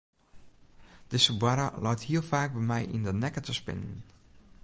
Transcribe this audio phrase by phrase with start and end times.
[1.13, 3.95] Dizze boarre leit hiel faak by my yn de nekke te spinnen.